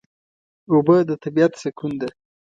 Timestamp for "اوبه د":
0.71-1.11